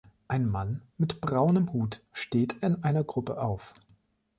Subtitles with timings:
[0.27, 3.75] Ein Mann mit braunem Hut steht in einer Gruppe auf.